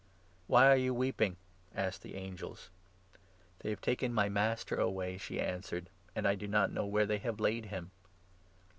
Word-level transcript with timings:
"Why 0.47 0.65
are 0.65 0.77
you 0.77 0.95
weeping?" 0.95 1.37
asked 1.75 2.01
the 2.01 2.15
angels. 2.15 2.71
13 3.57 3.57
"They 3.59 3.69
have 3.69 3.81
taken 3.81 4.11
my 4.15 4.29
Master 4.29 4.75
away," 4.77 5.19
she 5.19 5.39
answered, 5.39 5.91
"and 6.15 6.27
I 6.27 6.33
do 6.33 6.47
not 6.47 6.71
know 6.73 6.87
where 6.87 7.05
they 7.05 7.19
have 7.19 7.39
laid 7.39 7.65
him." 7.65 7.91